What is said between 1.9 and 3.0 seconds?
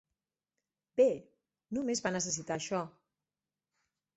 va necessitar això.